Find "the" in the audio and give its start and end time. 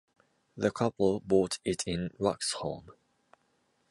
0.57-0.71